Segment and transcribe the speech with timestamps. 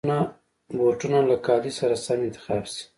[0.77, 2.83] بوټونه له کالي سره سم انتخاب شي.